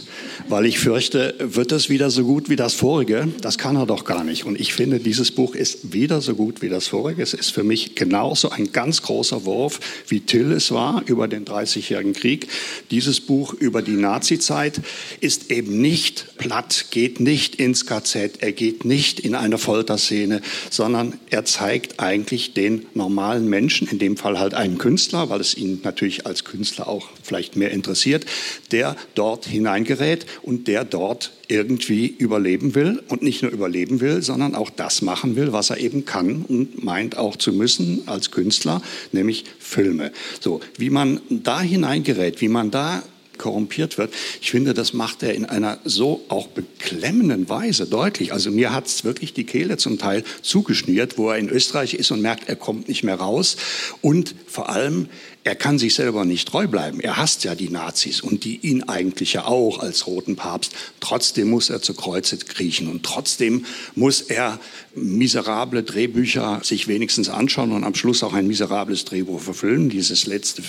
weil 0.50 0.66
ich 0.66 0.80
fürchte, 0.80 1.36
wird 1.38 1.72
es 1.72 1.90
wieder 1.90 2.10
so 2.10 2.24
gut 2.24 2.50
wie 2.50 2.56
das 2.56 2.74
vorige? 2.74 3.28
Das 3.42 3.60
kann 3.60 3.76
er 3.76 3.86
doch 3.86 4.04
gar 4.04 4.24
nicht. 4.24 4.46
Und 4.46 4.60
ich 4.60 4.74
finde, 4.74 5.00
dieses 5.00 5.32
Buch 5.32 5.54
ist 5.54 5.94
wieder 5.94 6.22
so 6.22 6.34
gut 6.34 6.64
wie 6.64 6.70
das 6.70 6.88
vorige. 6.88 7.22
Es 7.22 7.36
ist 7.36 7.52
für 7.52 7.64
mich 7.64 7.94
genauso 7.94 8.50
ein 8.50 8.72
ganz 8.72 9.04
großer 9.04 9.46
Wurf 9.46 9.80
wie 10.08 10.22
Till 10.22 10.52
es 10.52 10.72
war 10.72 11.04
über 11.06 11.28
den 11.28 11.46
30-jährigen 11.46 12.14
Krieg. 12.14 12.48
Dieses 12.90 13.22
Buch 13.22 13.54
über 13.54 13.84
die 13.84 13.92
Nazizeit 13.92 14.82
ist 15.22 15.52
eben 15.52 15.80
nicht 15.80 16.38
platt, 16.38 16.88
geht 16.90 17.20
nicht 17.20 17.56
ins 17.56 17.86
KZ, 17.86 18.42
er 18.42 18.52
geht 18.52 18.86
nicht 18.86 19.20
in 19.20 19.36
eine 19.36 19.60
Folterszene, 19.60 20.42
sondern 20.72 21.20
er 21.30 21.46
zeigt 21.46 22.00
eigentlich 22.00 22.56
den 22.56 22.88
normalen 22.96 23.48
Menschen, 23.48 23.88
in 23.88 24.00
dem 24.00 24.18
Fall 24.18 24.40
halt 24.40 24.56
einen 24.56 24.80
Künstler, 24.80 25.30
weil 25.30 25.42
es 25.42 25.56
ihn 25.56 25.82
natürlich 25.84 26.26
als 26.26 26.44
Künstler 26.44 26.88
auch 26.88 27.10
vielleicht 27.22 27.56
mehr 27.56 27.70
interessiert, 27.70 28.26
der 28.72 28.96
dort 29.14 29.46
hineingerät 29.46 30.26
und 30.42 30.68
der 30.68 30.86
dort 30.86 31.32
irgendwie 31.48 32.08
überleben 32.08 32.76
will 32.76 33.02
und 33.08 33.22
nicht 33.22 33.42
nur 33.42 33.52
überleben 33.52 34.02
will, 34.02 34.22
sondern 34.22 34.56
auch 34.56 34.70
das 34.70 35.02
machen 35.02 35.36
will, 35.36 35.52
was 35.52 35.70
er 35.70 35.78
eben 35.78 36.06
kann 36.06 36.44
und 36.48 36.84
meint 36.84 37.18
auch 37.18 37.36
zu 37.36 37.54
müssen 37.54 38.04
als 38.08 38.32
Künstler, 38.32 38.82
nämlich 39.12 39.46
Filme. 39.60 40.12
So, 40.40 40.62
wie 40.78 40.90
man 40.90 41.22
da 41.30 41.62
hineingerät, 41.62 42.42
wie 42.42 42.50
man 42.50 42.72
da 42.72 43.04
korrumpiert 43.40 43.98
wird. 43.98 44.14
Ich 44.42 44.52
finde, 44.52 44.76
das 44.76 44.94
macht 44.94 45.24
er 45.24 45.34
in 45.34 45.46
einer 45.46 45.80
so 45.84 46.24
auch 46.28 46.48
beklemmenden 46.48 47.50
Weise 47.50 47.88
deutlich. 47.88 48.32
Also 48.32 48.52
mir 48.52 48.72
hat 48.72 48.86
es 48.86 49.04
wirklich 49.04 49.34
die 49.34 49.46
Kehle 49.46 49.78
zum 49.78 49.98
Teil 49.98 50.24
zugeschnürt, 50.44 51.18
wo 51.18 51.32
er 51.32 51.38
in 51.38 51.50
Österreich 51.50 51.96
ist 51.96 52.12
und 52.12 52.22
merkt, 52.22 52.48
er 52.48 52.56
kommt 52.56 52.88
nicht 52.88 53.04
mehr 53.04 53.16
raus. 53.16 53.58
Und 54.02 54.36
vor 54.46 54.70
allem, 54.70 55.08
er 55.46 55.56
kann 55.56 55.80
sich 55.80 55.96
selber 55.96 56.26
nicht 56.26 56.50
treu 56.50 56.68
bleiben. 56.68 57.00
Er 57.00 57.16
hasst 57.16 57.46
ja 57.46 57.56
die 57.56 57.70
Nazis 57.70 58.20
und 58.20 58.44
die 58.44 58.58
ihn 58.58 58.84
eigentlich 58.84 59.34
ja 59.34 59.46
auch 59.46 59.80
als 59.80 60.06
roten 60.06 60.36
Papst. 60.36 60.74
Trotzdem 61.00 61.50
muss 61.50 61.70
er 61.70 61.82
zu 61.82 61.94
Kreuze 61.94 62.38
kriechen 62.38 62.90
und 62.90 63.04
trotzdem 63.04 63.66
muss 63.96 64.22
er 64.22 64.60
miserable 64.96 65.84
Drehbücher 65.84 66.60
sich 66.62 66.90
wenigstens 66.90 67.30
anschauen 67.30 67.72
und 67.72 67.86
am 67.86 67.96
Schluss 67.96 68.22
auch 68.22 68.34
ein 68.34 68.48
miserables 68.48 69.06
Drehbuch 69.06 69.40
verfilmen, 69.40 69.90
dieses 69.90 70.26
letzte. 70.26 70.62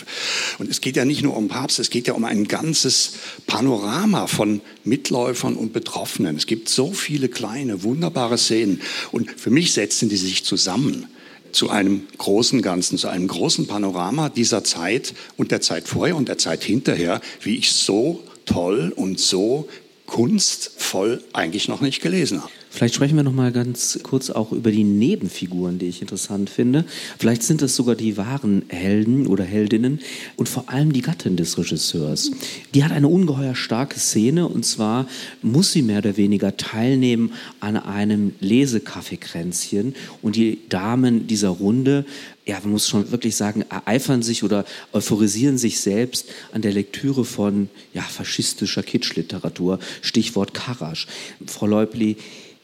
Und 0.59 0.71
es 0.71 0.81
geht 0.81 0.97
ja 0.97 1.05
nicht 1.05 1.23
nur 1.23 1.37
um 1.37 1.49
Papst, 1.49 1.81
es 1.81 1.91
geht 1.91 2.07
ja 2.07 2.15
um 2.15 2.25
ein 2.25 2.47
ganzes 2.47 3.15
Panorama 3.49 4.29
von 4.29 4.61
Mitläufern 4.85 5.57
und 5.57 5.73
Betroffenen. 5.73 6.37
Es 6.37 6.47
gibt 6.47 6.69
so 6.69 6.93
viele 6.93 7.29
kleine, 7.29 7.83
wunderbare 7.83 8.39
Szenen 8.39 8.81
und 9.11 9.31
für 9.33 9.51
mich 9.51 9.73
setzen 9.73 10.09
die 10.09 10.17
sich 10.17 10.45
zusammen 10.45 11.09
zu 11.53 11.71
einem 11.71 12.07
großen 12.19 12.63
Ganzen, 12.63 12.99
zu 12.99 13.09
einem 13.09 13.29
großen 13.29 13.67
Panorama 13.67 14.29
dieser 14.29 14.65
Zeit 14.65 15.15
und 15.37 15.51
der 15.51 15.61
Zeit 15.61 15.89
vorher 15.89 16.17
und 16.17 16.29
der 16.29 16.39
Zeit 16.39 16.65
hinterher, 16.65 17.21
wie 17.43 17.57
ich 17.57 17.73
so 17.73 18.23
toll 18.47 18.93
und 18.95 19.21
so 19.21 19.69
kunstvoll 20.07 21.23
eigentlich 21.33 21.69
noch 21.69 21.81
nicht 21.81 22.03
gelesen 22.03 22.43
habe. 22.43 22.53
Vielleicht 22.73 22.95
sprechen 22.95 23.17
wir 23.17 23.25
noch 23.25 23.33
mal 23.33 23.51
ganz 23.51 23.99
kurz 24.05 24.31
auch 24.31 24.53
über 24.53 24.71
die 24.71 24.85
Nebenfiguren, 24.85 25.81
die 25.81 25.87
ich 25.89 26.01
interessant 26.01 26.49
finde. 26.49 26.85
Vielleicht 27.19 27.43
sind 27.43 27.63
es 27.63 27.75
sogar 27.75 27.97
die 27.97 28.17
wahren 28.17 28.63
Helden 28.69 29.27
oder 29.27 29.43
Heldinnen 29.43 29.99
und 30.37 30.49
vor 30.49 30.71
allem 30.71 30.93
die 30.93 31.03
Gattin 31.03 31.37
des 31.37 31.59
Regisseurs. 31.59 32.31
Die 32.73 32.85
hat 32.85 32.93
eine 32.93 33.09
ungeheuer 33.09 33.57
starke 33.57 33.99
Szene 33.99 34.47
und 34.47 34.65
zwar 34.65 35.09
muss 35.43 35.73
sie 35.73 35.83
mehr 35.83 35.99
oder 35.99 36.17
weniger 36.17 36.57
teilnehmen 36.57 37.33
an 37.59 37.77
einem 37.77 38.35
Lesekaffeekränzchen 38.39 39.97
und 40.23 40.37
die 40.37 40.61
Damen 40.69 41.27
dieser 41.27 41.49
Runde 41.49 42.05
ja, 42.47 42.59
man 42.61 42.73
muss 42.73 42.89
schon 42.89 43.11
wirklich 43.11 43.37
sagen, 43.37 43.65
ereifern 43.69 44.23
sich 44.23 44.43
oder 44.43 44.65
euphorisieren 44.93 45.59
sich 45.59 45.81
selbst 45.81 46.27
an 46.53 46.63
der 46.63 46.73
Lektüre 46.73 47.25
von 47.25 47.69
ja, 47.95 48.03
faschistischer 48.03 48.83
Kitschliteratur, 48.83 49.79
Stichwort 50.03 50.55
Karasch. 50.55 51.07
Frau 51.47 51.67
Leubli, 51.67 52.17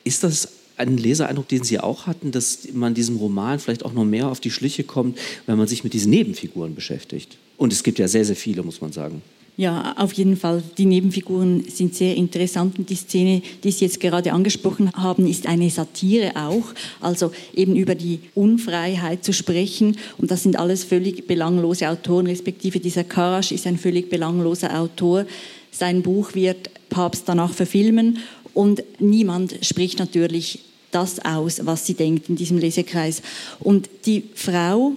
ist 0.04 0.24
das 0.24 0.48
ein 0.76 0.96
Lesereindruck, 0.96 1.48
den 1.48 1.64
Sie 1.64 1.80
auch 1.80 2.06
hatten, 2.06 2.32
dass 2.32 2.68
man 2.72 2.94
diesem 2.94 3.16
Roman 3.16 3.58
vielleicht 3.58 3.84
auch 3.84 3.92
noch 3.92 4.04
mehr 4.04 4.28
auf 4.28 4.40
die 4.40 4.50
Schliche 4.50 4.84
kommt, 4.84 5.18
wenn 5.46 5.56
man 5.58 5.66
sich 5.66 5.84
mit 5.84 5.92
diesen 5.92 6.10
Nebenfiguren 6.10 6.74
beschäftigt? 6.74 7.38
Und 7.56 7.72
es 7.72 7.82
gibt 7.82 7.98
ja 7.98 8.08
sehr, 8.08 8.24
sehr 8.24 8.36
viele, 8.36 8.62
muss 8.62 8.80
man 8.80 8.92
sagen. 8.92 9.22
Ja, 9.58 9.94
auf 9.96 10.12
jeden 10.12 10.36
Fall. 10.36 10.62
Die 10.76 10.84
Nebenfiguren 10.84 11.64
sind 11.64 11.94
sehr 11.94 12.14
interessant 12.14 12.78
und 12.78 12.90
die 12.90 12.94
Szene, 12.94 13.40
die 13.64 13.70
Sie 13.70 13.86
jetzt 13.86 14.00
gerade 14.00 14.34
angesprochen 14.34 14.92
haben, 14.92 15.26
ist 15.26 15.46
eine 15.46 15.70
Satire 15.70 16.32
auch. 16.36 16.74
Also 17.00 17.32
eben 17.54 17.74
über 17.74 17.94
die 17.94 18.20
Unfreiheit 18.34 19.24
zu 19.24 19.32
sprechen. 19.32 19.96
Und 20.18 20.30
das 20.30 20.42
sind 20.42 20.58
alles 20.58 20.84
völlig 20.84 21.26
belanglose 21.26 21.88
Autoren, 21.88 22.26
respektive 22.26 22.80
dieser 22.80 23.04
Karasch 23.04 23.50
ist 23.50 23.66
ein 23.66 23.78
völlig 23.78 24.10
belangloser 24.10 24.78
Autor. 24.78 25.24
Sein 25.70 26.02
Buch 26.02 26.34
wird 26.34 26.70
Papst 26.90 27.22
danach 27.26 27.54
verfilmen 27.54 28.18
und 28.52 28.82
niemand 28.98 29.56
spricht 29.62 29.98
natürlich 29.98 30.60
das 30.90 31.24
aus, 31.24 31.64
was 31.64 31.86
sie 31.86 31.94
denkt 31.94 32.28
in 32.28 32.36
diesem 32.36 32.58
Lesekreis. 32.58 33.22
Und 33.60 33.88
die 34.04 34.24
Frau 34.34 34.92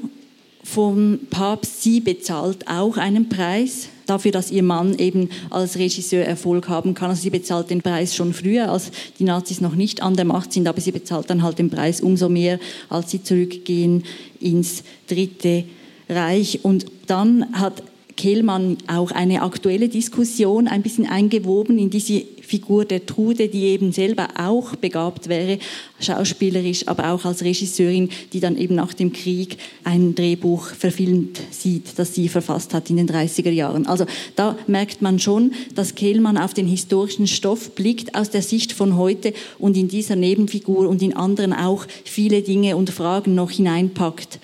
vom 0.63 1.19
Papst, 1.29 1.81
sie 1.81 2.01
bezahlt 2.01 2.67
auch 2.67 2.97
einen 2.97 3.29
Preis 3.29 3.87
dafür, 4.09 4.31
dass 4.31 4.51
ihr 4.51 4.63
Mann 4.63 4.97
eben 4.97 5.29
als 5.49 5.77
Regisseur 5.77 6.25
Erfolg 6.25 6.69
haben 6.69 6.93
kann. 6.93 7.09
Also 7.09 7.21
sie 7.21 7.29
bezahlt 7.29 7.69
den 7.69 7.81
Preis 7.81 8.15
schon 8.15 8.33
früher, 8.33 8.71
als 8.71 8.91
die 9.19 9.23
Nazis 9.23 9.61
noch 9.61 9.75
nicht 9.75 10.01
an 10.01 10.15
der 10.15 10.25
Macht 10.25 10.53
sind, 10.53 10.67
aber 10.67 10.81
sie 10.81 10.91
bezahlt 10.91 11.29
dann 11.29 11.43
halt 11.43 11.59
den 11.59 11.69
Preis 11.69 12.01
umso 12.01 12.29
mehr, 12.29 12.59
als 12.89 13.11
sie 13.11 13.23
zurückgehen 13.23 14.03
ins 14.39 14.83
Dritte 15.07 15.65
Reich. 16.09 16.59
Und 16.63 16.85
dann 17.07 17.53
hat 17.53 17.83
Kehlmann 18.15 18.77
auch 18.87 19.11
eine 19.11 19.43
aktuelle 19.43 19.87
Diskussion 19.87 20.67
ein 20.67 20.81
bisschen 20.81 21.07
eingewoben 21.07 21.79
in 21.79 21.89
diese 21.89 22.23
Figur 22.49 22.83
der 22.83 23.05
Trude, 23.05 23.47
die 23.47 23.65
eben 23.65 23.91
selber 23.91 24.27
auch 24.35 24.75
begabt 24.75 25.29
wäre, 25.29 25.59
schauspielerisch, 25.99 26.87
aber 26.87 27.11
auch 27.11 27.23
als 27.23 27.43
Regisseurin, 27.43 28.09
die 28.33 28.39
dann 28.39 28.57
eben 28.57 28.73
nach 28.73 28.93
dem 28.93 29.13
Krieg 29.13 29.57
ein 29.83 30.15
Drehbuch 30.15 30.65
verfilmt 30.69 31.39
sieht, 31.51 31.97
das 31.97 32.15
sie 32.15 32.27
verfasst 32.27 32.73
hat 32.73 32.89
in 32.89 32.97
den 32.97 33.07
30er 33.07 33.51
Jahren. 33.51 33.85
Also 33.85 34.05
da 34.35 34.57
merkt 34.65 35.03
man 35.03 35.19
schon, 35.19 35.51
dass 35.75 35.93
Kehlmann 35.93 36.39
auf 36.39 36.55
den 36.55 36.65
historischen 36.65 37.27
Stoff 37.27 37.75
blickt 37.75 38.15
aus 38.15 38.31
der 38.31 38.41
Sicht 38.41 38.71
von 38.71 38.97
heute 38.97 39.33
und 39.59 39.77
in 39.77 39.87
dieser 39.87 40.15
Nebenfigur 40.15 40.89
und 40.89 41.03
in 41.03 41.15
anderen 41.15 41.53
auch 41.53 41.85
viele 42.03 42.41
Dinge 42.41 42.75
und 42.77 42.89
Fragen 42.89 43.35
noch 43.35 43.51
hineinpackt. 43.51 44.39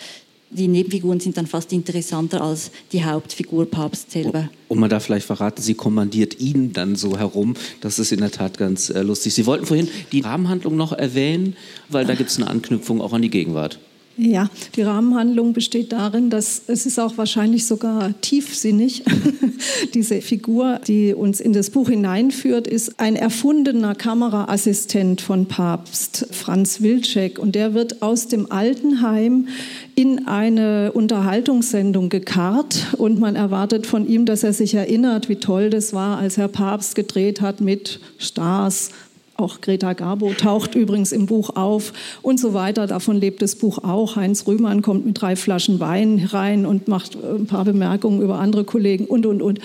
Die 0.51 0.67
Nebenfiguren 0.67 1.19
sind 1.19 1.37
dann 1.37 1.47
fast 1.47 1.73
interessanter 1.73 2.41
als 2.41 2.71
die 2.91 3.03
Hauptfigur 3.03 3.65
Papst 3.65 4.11
selber. 4.11 4.49
Und 4.67 4.79
man 4.79 4.89
darf 4.89 5.05
vielleicht 5.05 5.25
verraten, 5.25 5.61
sie 5.61 5.73
kommandiert 5.73 6.39
ihn 6.39 6.71
dann 6.71 6.95
so 6.95 7.17
herum. 7.17 7.55
Das 7.81 7.99
ist 7.99 8.11
in 8.11 8.19
der 8.19 8.31
Tat 8.31 8.57
ganz 8.57 8.89
äh, 8.89 9.01
lustig. 9.01 9.33
Sie 9.33 9.45
wollten 9.45 9.65
vorhin 9.65 9.89
die 10.11 10.21
Rahmenhandlung 10.21 10.75
noch 10.75 10.93
erwähnen, 10.93 11.55
weil 11.89 12.05
da 12.05 12.15
gibt 12.15 12.29
es 12.29 12.37
eine 12.37 12.47
Anknüpfung 12.47 13.01
auch 13.01 13.13
an 13.13 13.21
die 13.21 13.29
Gegenwart. 13.29 13.79
Ja, 14.17 14.49
die 14.77 14.81
Rahmenhandlung 14.81 15.51
besteht 15.51 15.91
darin, 15.91 16.29
dass 16.29 16.61
es 16.67 16.85
ist 16.85 16.99
auch 16.99 17.17
wahrscheinlich 17.17 17.65
sogar 17.65 18.13
tiefsinnig. 18.21 19.03
Diese 19.93 20.21
Figur, 20.21 20.79
die 20.87 21.13
uns 21.13 21.41
in 21.41 21.51
das 21.51 21.69
Buch 21.69 21.89
hineinführt, 21.89 22.65
ist 22.65 22.97
ein 22.97 23.17
erfundener 23.17 23.93
Kameraassistent 23.93 25.19
von 25.19 25.47
Papst 25.47 26.27
Franz 26.31 26.81
Wilczek 26.81 27.39
und 27.39 27.55
der 27.55 27.73
wird 27.73 28.01
aus 28.01 28.29
dem 28.29 28.49
Altenheim 28.53 29.49
in 29.95 30.27
eine 30.27 30.93
Unterhaltungssendung 30.93 32.07
gekarrt 32.07 32.93
und 32.97 33.19
man 33.19 33.35
erwartet 33.35 33.85
von 33.85 34.07
ihm, 34.07 34.25
dass 34.25 34.43
er 34.43 34.53
sich 34.53 34.75
erinnert, 34.75 35.27
wie 35.27 35.37
toll 35.37 35.69
das 35.69 35.93
war, 35.93 36.17
als 36.17 36.37
Herr 36.37 36.47
Papst 36.47 36.95
gedreht 36.95 37.41
hat 37.41 37.59
mit 37.59 37.99
Stars, 38.17 38.91
auch 39.37 39.61
Greta 39.61 39.93
Garbo 39.93 40.33
taucht 40.33 40.75
übrigens 40.75 41.11
im 41.11 41.25
Buch 41.25 41.55
auf 41.55 41.93
und 42.21 42.39
so 42.39 42.53
weiter. 42.53 42.87
Davon 42.87 43.17
lebt 43.17 43.41
das 43.41 43.55
Buch 43.55 43.79
auch. 43.83 44.15
Heinz 44.15 44.47
Rühmann 44.47 44.81
kommt 44.81 45.05
mit 45.05 45.21
drei 45.21 45.35
Flaschen 45.35 45.79
Wein 45.79 46.27
rein 46.31 46.65
und 46.65 46.87
macht 46.87 47.15
äh, 47.15 47.35
ein 47.35 47.45
paar 47.45 47.65
Bemerkungen 47.65 48.21
über 48.21 48.39
andere 48.39 48.63
Kollegen 48.63 49.05
und, 49.05 49.25
und, 49.25 49.41
und. 49.41 49.59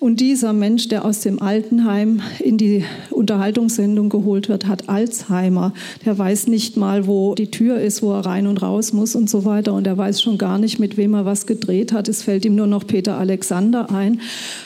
Und 0.00 0.20
dieser 0.20 0.52
Mensch, 0.52 0.88
der 0.88 1.04
aus 1.04 1.20
dem 1.20 1.40
Altenheim 1.40 2.20
in 2.40 2.58
die 2.58 2.84
Unterhaltungssendung 3.10 4.10
geholt 4.10 4.48
wird, 4.48 4.66
hat 4.66 4.88
Alzheimer. 4.88 5.72
Der 6.04 6.18
weiß 6.18 6.48
nicht 6.48 6.76
mal, 6.76 7.06
wo 7.06 7.34
die 7.34 7.50
Tür 7.50 7.80
ist, 7.80 8.02
wo 8.02 8.12
er 8.12 8.26
rein 8.26 8.46
und 8.46 8.60
raus 8.60 8.92
muss 8.92 9.14
und 9.14 9.30
so 9.30 9.44
weiter. 9.44 9.72
Und 9.72 9.86
er 9.86 9.96
weiß 9.96 10.20
schon 10.20 10.36
gar 10.36 10.58
nicht, 10.58 10.78
mit 10.78 10.96
wem 10.96 11.14
er 11.14 11.24
was 11.24 11.46
gedreht 11.46 11.92
hat. 11.92 12.08
Es 12.08 12.22
fällt 12.22 12.44
ihm 12.44 12.56
nur 12.56 12.66
noch 12.66 12.86
Peter 12.86 13.16
Alexander 13.16 13.90
ein. 13.90 14.20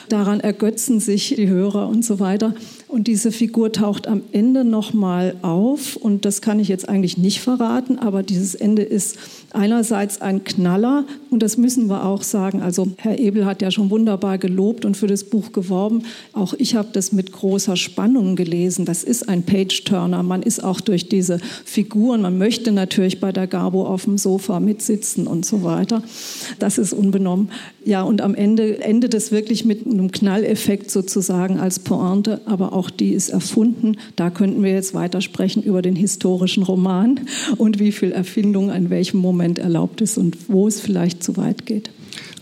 Daran 0.09 0.39
ergötzen 0.39 0.99
sich 0.99 1.35
die 1.37 1.47
Hörer 1.47 1.87
und 1.87 2.03
so 2.03 2.19
weiter. 2.19 2.53
Und 2.89 3.05
diese 3.05 3.31
Figur 3.31 3.71
taucht 3.71 4.07
am 4.07 4.23
Ende 4.31 4.63
nochmal 4.65 5.35
auf. 5.43 5.95
Und 5.95 6.25
das 6.25 6.41
kann 6.41 6.59
ich 6.59 6.69
jetzt 6.69 6.89
eigentlich 6.89 7.19
nicht 7.19 7.39
verraten, 7.39 7.99
aber 7.99 8.23
dieses 8.23 8.55
Ende 8.55 8.81
ist 8.81 9.15
einerseits 9.51 10.21
ein 10.21 10.43
Knaller. 10.43 11.05
Und 11.29 11.43
das 11.43 11.55
müssen 11.57 11.87
wir 11.87 12.03
auch 12.03 12.23
sagen. 12.23 12.63
Also 12.63 12.87
Herr 12.97 13.19
Ebel 13.19 13.45
hat 13.45 13.61
ja 13.61 13.69
schon 13.69 13.91
wunderbar 13.91 14.39
gelobt 14.39 14.85
und 14.85 14.97
für 14.97 15.05
das 15.05 15.23
Buch 15.23 15.51
geworben. 15.51 16.01
Auch 16.33 16.55
ich 16.57 16.73
habe 16.73 16.89
das 16.91 17.11
mit 17.11 17.31
großer 17.31 17.75
Spannung 17.75 18.35
gelesen. 18.35 18.85
Das 18.85 19.03
ist 19.03 19.29
ein 19.29 19.43
Page-Turner. 19.43 20.23
Man 20.23 20.41
ist 20.41 20.63
auch 20.63 20.81
durch 20.81 21.07
diese 21.07 21.37
Figuren, 21.65 22.23
man 22.23 22.39
möchte 22.39 22.71
natürlich 22.71 23.19
bei 23.19 23.31
der 23.31 23.45
Gabo 23.45 23.85
auf 23.85 24.05
dem 24.05 24.17
Sofa 24.17 24.59
mitsitzen 24.59 25.27
und 25.27 25.45
so 25.45 25.61
weiter. 25.61 26.01
Das 26.57 26.79
ist 26.79 26.93
unbenommen. 26.93 27.51
Ja, 27.85 28.01
und 28.01 28.21
am 28.21 28.33
Ende 28.33 28.83
endet 28.83 29.13
es 29.13 29.31
wirklich 29.31 29.63
mit 29.63 29.85
einem 29.85 30.11
Knalleffekt 30.11 30.89
sozusagen 30.89 31.59
als 31.59 31.79
Pointe, 31.79 32.41
aber 32.45 32.73
auch 32.73 32.78
die 32.87 33.11
ist 33.11 33.29
erfunden. 33.29 33.97
Da 34.15 34.29
könnten 34.29 34.63
wir 34.63 34.71
jetzt 34.71 34.93
weitersprechen 34.93 35.63
über 35.63 35.81
den 35.81 35.95
historischen 35.95 36.63
Roman 36.63 37.21
und 37.57 37.79
wie 37.79 37.91
viel 37.91 38.11
Erfindung 38.11 38.71
in 38.71 38.89
welchem 38.89 39.19
Moment 39.19 39.59
erlaubt 39.59 40.01
ist 40.01 40.17
und 40.17 40.37
wo 40.47 40.67
es 40.67 40.79
vielleicht 40.79 41.23
zu 41.23 41.35
weit 41.35 41.65
geht. 41.65 41.89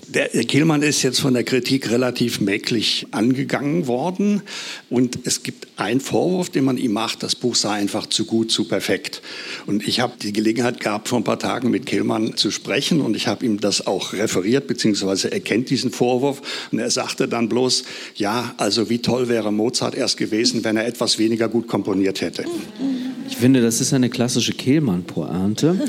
Der 0.10 0.30
Kehlmann 0.46 0.84
ist 0.84 1.04
jetzt 1.04 1.20
von 1.20 1.34
der 1.34 1.44
Kritik 1.44 1.90
relativ 1.92 2.40
mäglich 2.40 3.08
angegangen 3.12 3.88
worden. 3.88 4.42
Und 4.90 5.20
es 5.26 5.44
gibt 5.44 5.68
einen 5.76 6.00
Vorwurf, 6.00 6.50
den 6.50 6.64
man 6.64 6.78
ihm 6.78 6.94
macht, 6.94 7.24
das 7.24 7.36
Buch 7.36 7.56
sei 7.56 7.72
einfach 7.72 8.08
zu 8.08 8.24
gut, 8.24 8.50
zu 8.50 8.64
perfekt. 8.64 9.22
Und 9.66 9.86
ich 9.86 10.00
habe 10.00 10.14
die 10.22 10.32
Gelegenheit 10.32 10.80
gehabt, 10.80 11.10
vor 11.10 11.20
ein 11.20 11.26
paar 11.26 11.40
Tagen 11.40 11.72
mit 11.72 11.86
Kehlmann 11.86 12.38
zu 12.38 12.52
sprechen. 12.52 13.02
Und 13.02 13.18
ich 13.18 13.28
habe 13.28 13.46
ihm 13.46 13.60
das 13.60 13.86
auch 13.86 14.14
referiert, 14.14 14.68
beziehungsweise 14.68 15.30
er 15.30 15.42
kennt 15.42 15.70
diesen 15.70 15.92
Vorwurf. 15.92 16.42
Und 16.72 16.79
er 16.79 16.90
sagte 16.90 17.27
dann 17.27 17.50
bloß, 17.50 17.84
ja, 18.16 18.55
also 18.55 18.90
wie 18.90 19.00
toll 19.00 19.27
wäre 19.27 19.51
Mozart 19.51 19.94
erst 19.94 20.16
gewesen, 20.16 20.64
wenn 20.64 20.77
er 20.77 20.88
etwas 20.88 21.20
weniger 21.20 21.50
gut 21.50 21.68
komponiert 21.68 22.22
hätte. 22.22 22.46
Ich 23.29 23.36
finde, 23.36 23.62
das 23.62 23.81
ist 23.81 23.92
eine 23.92 24.10
klassische 24.10 24.53
Kehlmann-Pointe. 24.53 25.86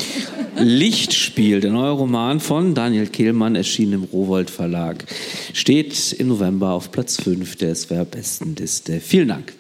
Lichtspiel, 0.61 1.61
der 1.61 1.71
neue 1.71 1.93
Roman 1.93 2.41
von 2.41 2.75
Daniel 2.75 3.07
Kehlmann, 3.07 3.55
erschienen 3.55 3.93
im 3.95 4.05
Rowold 4.05 4.51
Verlag, 4.51 5.05
steht 5.53 6.13
im 6.13 6.29
November 6.29 6.71
auf 6.71 6.91
Platz 6.91 7.21
5 7.21 7.57
der 7.57 7.75
SWR-Bestenliste. 7.75 9.01
Vielen 9.01 9.29
Dank. 9.29 9.58